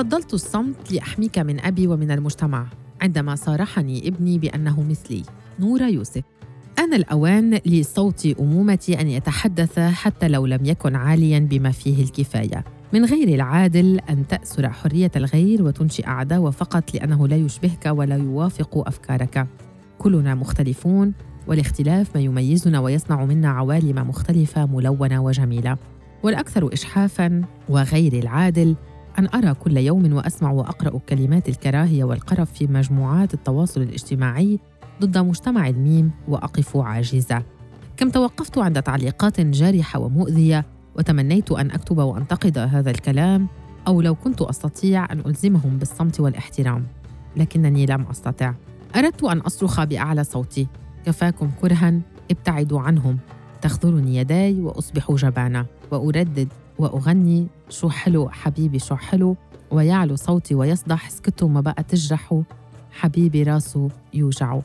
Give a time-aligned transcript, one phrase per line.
[0.00, 2.66] فضلت الصمت لأحميك من أبي ومن المجتمع
[3.02, 5.22] عندما صارحني ابني بأنه مثلي
[5.58, 6.22] نورا يوسف.
[6.78, 12.64] آن الأوان لصوت أمومتي أن يتحدث حتى لو لم يكن عاليا بما فيه الكفاية.
[12.92, 18.88] من غير العادل أن تأسر حرية الغير وتنشئ عداوة فقط لأنه لا يشبهك ولا يوافق
[18.88, 19.46] أفكارك.
[19.98, 21.12] كلنا مختلفون
[21.46, 25.76] والاختلاف ما يميزنا ويصنع منا عوالم مختلفة ملونة وجميلة.
[26.22, 28.76] والأكثر إشحافاً وغير العادل
[29.18, 34.58] أن أرى كل يوم وأسمع وأقرأ كلمات الكراهية والقرف في مجموعات التواصل الاجتماعي
[35.02, 37.42] ضد مجتمع الميم وأقف عاجزة.
[37.96, 43.48] كم توقفت عند تعليقات جارحة ومؤذية وتمنيت أن أكتب وأنتقد هذا الكلام
[43.88, 46.86] أو لو كنت أستطيع أن ألزمهم بالصمت والاحترام.
[47.36, 48.54] لكنني لم أستطع.
[48.96, 50.66] أردت أن أصرخ بأعلى صوتي.
[51.06, 53.18] كفاكم كرها ابتعدوا عنهم.
[53.62, 56.48] تخذلني يداي وأصبح جبانة وأردد
[56.80, 59.36] وأغني شو حلو حبيبي شو حلو
[59.70, 62.42] ويعلو صوتي ويصدح اسكتوا ما بقى تجرحوا
[62.92, 64.62] حبيبي راسه يوجعه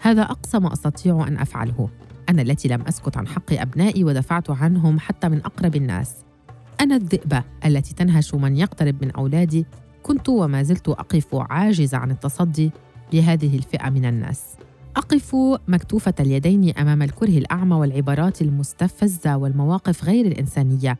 [0.00, 1.88] هذا أقصى ما أستطيع أن أفعله.
[2.28, 6.14] أنا التي لم أسكت عن حق أبنائي ودفعت عنهم حتى من أقرب الناس.
[6.80, 9.66] أنا الذئبة التي تنهش من يقترب من أولادي.
[10.02, 12.70] كنت وما زلت أقف عاجزة عن التصدي
[13.12, 14.42] لهذه الفئة من الناس.
[14.96, 15.36] أقف
[15.68, 20.98] مكتوفة اليدين أمام الكره الأعمى والعبارات المستفزة والمواقف غير الإنسانية.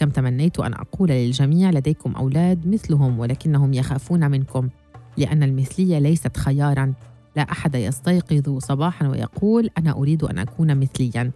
[0.00, 4.68] كم تمنيت أن أقول للجميع لديكم أولاد مثلهم ولكنهم يخافون منكم
[5.16, 6.92] لأن المثلية ليست خياراً.
[7.36, 11.30] لا أحد يستيقظ صباحاً ويقول أنا أريد أن أكون مثلياً.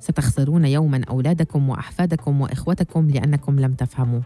[0.00, 4.20] ستخسرون يوما أولادكم وأحفادكم وإخوتكم لأنكم لم تفهموا.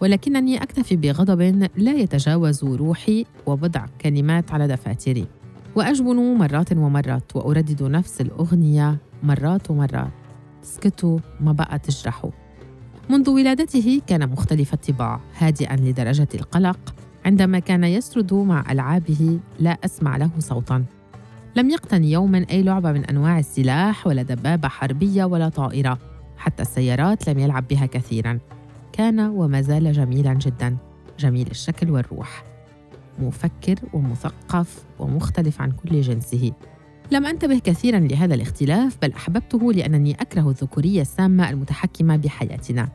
[0.00, 5.26] ولكنني أكتفي بغضب لا يتجاوز روحي وبضع كلمات على دفاتري.
[5.74, 10.10] وأجبن مرات ومرات وأردد نفس الأغنية مرات ومرات.
[10.62, 12.45] اسكتوا ما بقى تجرحوا.
[13.10, 16.94] منذ ولادته كان مختلف الطباع هادئا لدرجة القلق.
[17.24, 20.84] عندما كان يسرد مع ألعابه لا أسمع له صوتا.
[21.56, 25.98] لم يقتن يوما أي لعبة من أنواع السلاح ولا دبابة حربية ولا طائرة.
[26.36, 28.38] حتى السيارات لم يلعب بها كثيرا.
[28.92, 30.76] كان وما زال جميلا جدا.
[31.18, 32.44] جميل الشكل والروح.
[33.18, 36.52] مفكر ومثقف ومختلف عن كل جنسه.
[37.10, 42.88] لم أنتبه كثيرا لهذا الاختلاف بل أحببته لأنني أكره الذكورية السامة المتحكمة بحياتنا.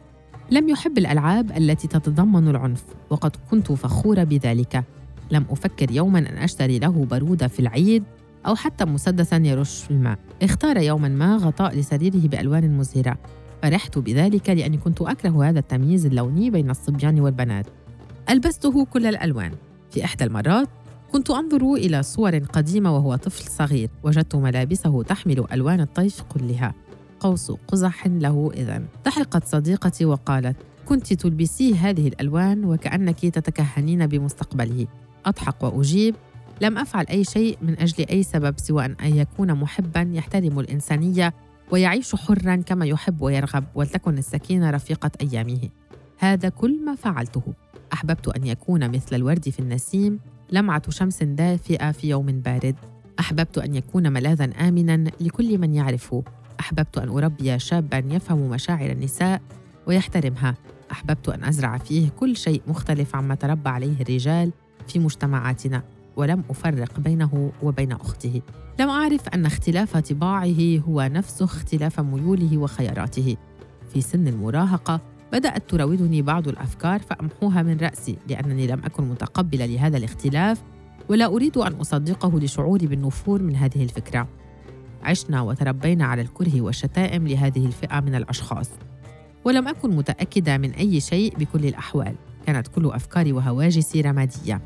[0.52, 4.84] لم يحب الألعاب التي تتضمن العنف وقد كنت فخورة بذلك.
[5.32, 8.04] لم أفكر يوما أن أشتري له باروده في العيد
[8.48, 10.18] أو حتى مسدسا يرش الماء.
[10.42, 13.18] اختار يوما ما غطاء لسريره بألوان مزهرة.
[13.62, 17.66] فرحت بذلك لأني كنت أكره هذا التمييز اللوني بين الصبيان والبنات.
[18.30, 19.52] ألبسته كل الألوان.
[19.92, 20.70] في إحدى المرات
[21.12, 26.74] كنت أنظر إلى صور قديمة وهو طفل صغير وجدت ملابسه تحمل ألوان الطيف كلها.
[27.20, 28.86] قوس قزح له إذن.
[29.06, 34.88] ضحكت صديقتي وقالت كنت تلبسيه هذه الألوان وكأنك تتكهنين بمستقبله.
[35.26, 36.16] أضحك وأجيب
[36.62, 41.34] لم أفعل أي شيء من أجل أي سبب سوى أن يكون محبا يحترم الإنسانية
[41.72, 45.70] ويعيش حرا كما يحب ويرغب ولتكن السكينة رفيقة أيامه.
[46.18, 47.44] هذا كل ما فعلته.
[47.94, 50.20] أحببت أن يكون مثل الورد في النسيم
[50.52, 52.76] لمعه شمس دافئة في يوم بارد.
[53.20, 56.24] أحببت أن يكون ملاذا امنا لكل من يعرفه.
[56.60, 59.42] أحببت أن أربي شابا يفهم مشاعر النساء
[59.88, 60.56] ويحترمها.
[60.92, 64.52] أحببت أن أزرع فيه كل شيء مختلف عما تربى عليه الرجال
[64.88, 65.84] في مجتمعاتنا
[66.16, 68.42] ولم أفرق بينه وبين أخته.
[68.80, 73.38] لم أعرف أن اختلاف طباعه هو نفسه اختلاف ميوله وخياراته
[73.94, 75.02] في سن المراهقة
[75.32, 80.62] بدأت تراودني بعض الأفكار فأمحوها من رأسي لأنني لم أكن متقبلة لهذا الاختلاف
[81.10, 84.28] ولا أريد أن أصدقه لشعوري بالنفور من هذه الفكرة.
[85.04, 88.70] عشنا وتربينا على الكره والشتائم لهذه الفئة من الأشخاص.
[89.46, 92.16] ولم أكن متأكدة من أي شيء بكل الأحوال.
[92.46, 94.62] كانت كل أفكاري وهواجسي رمادية.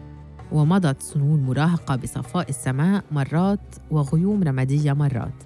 [0.51, 5.43] ومضت سنون مراهقة بصفاء السماء مرات وغيوم رمادية مرات.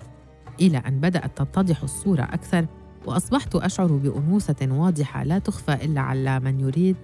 [0.62, 2.66] إلى أن بدأت تتضح الصورة أكثر
[3.06, 6.96] وأصبحت أشعر بأنوثة واضحة لا تخفى إلا على من يريد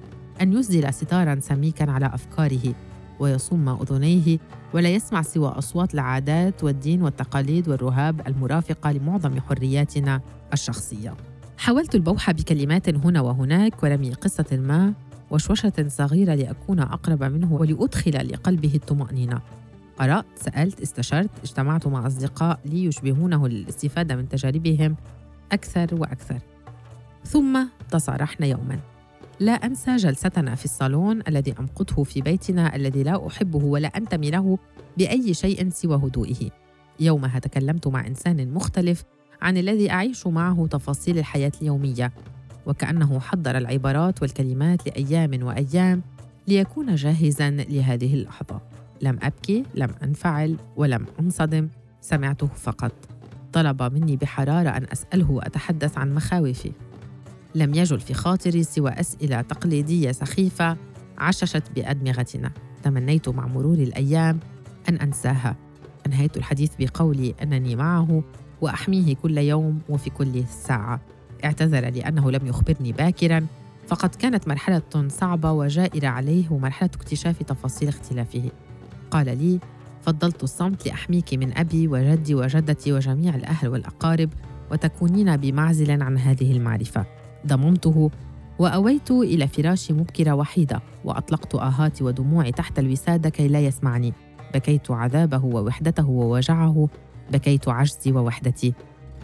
[0.42, 2.74] أن يسدل ستارا سميكا على أفكاره
[3.20, 4.38] ويصم أذنيه
[4.74, 10.22] ولا يسمع سوى أصوات العادات والدين والتقاليد والرهاب المرافقة لمعظم حرياتنا
[10.54, 11.14] الشخصية.
[11.58, 14.94] حاولت البوح بكلمات هنا وهناك ورمي قصة ما
[15.32, 19.42] وشوشة صغيرة لأكون أقرب منه ولأدخل لقلبه الطمأنينة.
[20.00, 24.96] قرأت، سألت، استشرت، اجتمعت مع أصدقاء لي يشبهونه للاستفادة من تجاربهم
[25.52, 26.40] أكثر وأكثر.
[27.26, 28.80] ثم تصارحنا يوما.
[29.40, 34.58] لا أنسى جلستنا في الصالون الذي أمقته في بيتنا الذي لا أحبه ولا أنتمي له
[34.98, 36.50] بأي شيء سوى هدوئه.
[37.00, 39.04] يومها تكلمت مع إنسان مختلف
[39.42, 42.14] عن الذي أعيش معه تفاصيل الحياة اليومية
[42.66, 46.02] وكأنه حضر العبارات والكلمات لأيام وأيام
[46.48, 48.62] ليكون جاهزا لهذه اللحظة.
[49.02, 51.70] لم أبكي لم أنفعل ولم أنصدم.
[52.02, 52.92] سمعته فقط.
[53.56, 56.72] طلب مني بحرارة أن أسأله وأتحدث عن مخاوفي.
[57.56, 60.78] لم يجل في خاطري سوى أسئلة تقليدية سخيفة
[61.18, 62.52] عششت بأدمغتنا.
[62.84, 64.40] تمنيت مع مرور الأيام
[64.90, 65.56] أن أنساها.
[66.06, 68.24] أنهيت الحديث بقولي أنني معه
[68.62, 71.02] وأحميه كل يوم وفي كل ساعة.
[71.46, 73.46] اعتذر لأنه لم يخبرني باكرا
[73.88, 78.52] فقد كانت مرحلة صعبة وجائرة عليه ومرحلة اكتشاف تفاصيل اختلافه.
[79.12, 79.60] قال لي
[80.06, 84.30] فضلت الصمت لأحميك من أبي وجدي وجدتي وجميع الأهل والأقارب
[84.72, 87.06] وتكونين بمعزل عن هذه المعرفة.
[87.48, 88.12] ضممته
[88.60, 94.14] وأويت إلى فراشي مبكرة وحيدة وأطلقت آهاتي ودموعي تحت الوسادة كي لا يسمعني.
[94.54, 96.90] بكيت عذابه ووحدته ووجعه
[97.32, 98.74] بكيت عجزي ووحدتي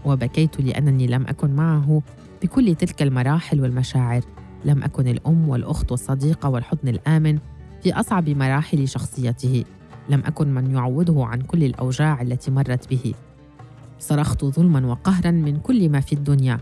[0.05, 2.01] وبكيت لأنني لم أكن معه
[2.41, 4.21] بكل تلك المراحل والمشاعر.
[4.65, 7.39] لم أكن الأم والأخت والصديقة والحضن الآمن
[7.83, 9.63] في أصعب مراحل شخصيته.
[10.09, 13.13] لم أكن من يعوضه عن كل الأوجاع التي مرت به.
[13.99, 16.59] صرخت ظلما وقهرا من كل ما في الدنيا.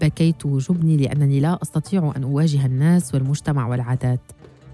[0.00, 4.20] بكيت جبني لأنني لا أستطيع أن أواجه الناس والمجتمع والعادات.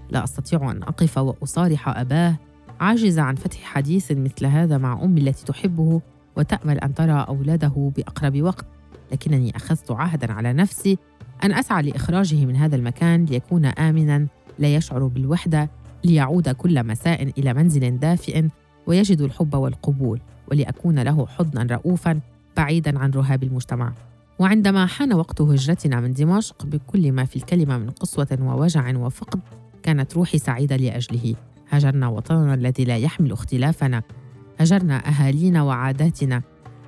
[0.09, 2.35] لا أستطيع أن أقف وأصارح أباه
[2.79, 6.01] عاجزة عن فتح حديث مثل هذا مع أمي التي تحبه
[6.37, 8.65] وتأمل أن ترى أولاده بأقرب وقت.
[9.11, 10.97] لكنني أخذت عهدا على نفسي
[11.43, 14.27] أن أسعى لإخراجه من هذا المكان ليكون آمنا
[14.59, 15.69] لا يشعر بالوحدة
[16.03, 18.43] ليعود كل مساء إلى منزل دافئ
[18.87, 20.19] ويجد الحب والقبول
[20.51, 22.19] ولأكون له حضنا رؤوفا
[22.57, 23.93] بعيدا عن رهاب المجتمع.
[24.39, 29.39] وعندما حان وقت هجرتنا من دمشق بكل ما في الكلمة من قسوة ووجع وفقد
[29.83, 31.35] كانت روحي سعيدة لأجله.
[31.69, 34.01] هجرنا وطننا الذي لا يحمل اختلافنا.
[34.59, 36.41] هجرنا أهالينا وعاداتنا.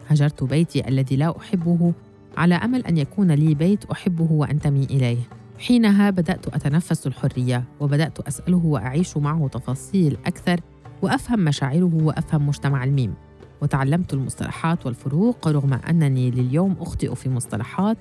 [0.09, 1.93] هجرت بيتي الذي لا أحبه.
[2.37, 5.17] على أمل أن يكون لي بيت أحبه وأنتمي إليه.
[5.59, 10.59] حينها بدأت أتنفس الحرية وبدأت أسأله وأعيش معه تفاصيل أكثر
[11.01, 13.13] وأفهم مشاعره وأفهم مجتمع الميم.
[13.61, 17.97] وتعلمت المصطلحات والفروق رغم أنني لليوم أخطئ في مصطلحات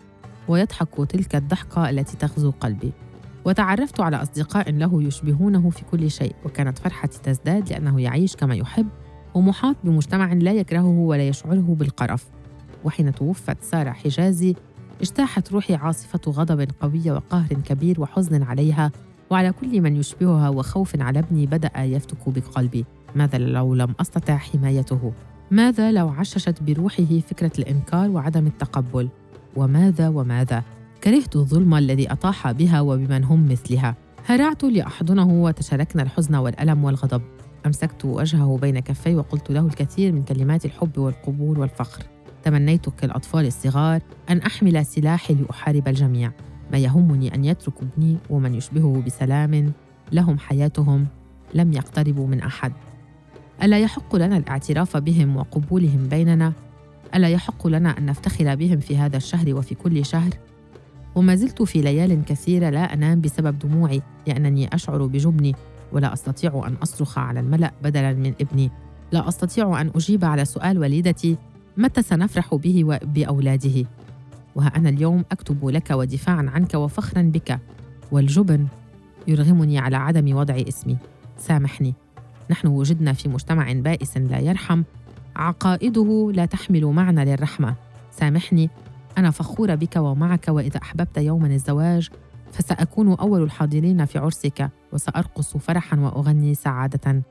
[0.48, 2.92] ويضحك تلك الضحكة التي تغزو قلبي.
[3.44, 8.88] وتعرفت على أصدقاء له يشبهونه في كل شيء وكانت فرحتي تزداد لأنه يعيش كما يحب
[9.34, 12.24] ومحاط بمجتمع لا يكرهه ولا يشعره بالقرف.
[12.84, 14.54] وحين توفت سارة حجازي
[15.02, 18.92] اجتاحت روحي عاصفة غضب قوية وقهر كبير وحزن عليها
[19.30, 22.84] وعلى كل من يشبهها وخوف على ابني بدأ يفتك بقلبي
[23.14, 25.12] ماذا لو لم أستطع حمايته؟
[25.50, 29.08] ماذا لو عششت بروحه فكرة الإنكار وعدم التقبل؟
[29.56, 30.62] وماذا وماذا؟
[31.04, 33.96] كرهت الظلم الذي أطاح بها وبمن هم مثلها
[34.26, 37.22] هرعت لأحضنه وتشاركنا الحزن والألم والغضب
[37.66, 42.11] أمسكت وجهه بين كفي وقلت له الكثير من كلمات الحب والقبول والفخر
[42.44, 44.00] تمنيت كالأطفال الصغار
[44.30, 46.32] أن أحمل سلاحي لأحارب الجميع
[46.72, 49.72] ما يهمني أن يتركوا ابني ومن يشبهه بسلام
[50.12, 51.06] لهم حياتهم
[51.54, 52.72] لم يقتربوا من أحد
[53.62, 56.52] ألا يحق لنا الاعتراف بهم وقبولهم بيننا؟
[57.14, 60.30] ألا يحق لنا أن نفتخر بهم في هذا الشهر وفي كل شهر؟
[61.14, 65.54] وما زلت في ليال كثيرة لا أنام بسبب دموعي لأنني أشعر بجبني
[65.92, 68.70] ولا أستطيع أن أصرخ على الملأ بدلاً من ابني
[69.12, 71.36] لا أستطيع أن أجيب على سؤال والدتي
[71.76, 73.84] متى سنفرح به وبأولاده
[74.54, 77.58] وها أنا اليوم أكتب لك ودفاعا عنك وفخرا بك
[78.12, 78.66] والجبن
[79.28, 80.96] يرغمني على عدم وضع اسمي.
[81.38, 81.94] سامحني.
[82.50, 84.82] نحن وجدنا في مجتمع بائس لا يرحم.
[85.36, 87.74] عقائده لا تحمل معنى للرحمة.
[88.10, 88.70] سامحني.
[89.18, 92.10] أنا فخوره بك ومعك وإذا أحببت يوما الزواج
[92.52, 97.22] فسأكون أول الحاضرين في عرسك وسأرقص فرحا وأغني سعادة.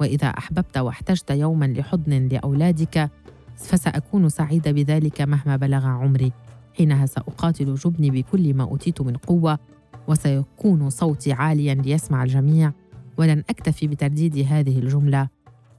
[0.00, 3.10] وإذا أحببت واحتجت يوما لحضن لأولادك
[3.56, 6.32] فسأكون سعيدة بذلك مهما بلغ عمري.
[6.76, 9.58] حينها سأقاتل جبني بكل ما أوتيت من قوة
[10.08, 12.72] وسيكون صوتي عاليا ليسمع الجميع.
[13.18, 15.28] ولن أكتفي بترديد هذه الجملة.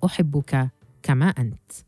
[0.06, 0.70] أحبك
[1.04, 1.87] كما أنت.